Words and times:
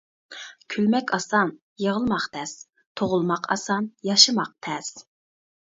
كۈلمەك 0.75 1.13
ئاسان، 1.17 1.51
-يىغلىماق 1.83 2.25
تەس، 2.39 2.57
تۇغۇلماق 3.01 3.47
ئاسان، 3.57 3.95
-ياشىماق 4.11 4.59
تەس. 4.69 4.91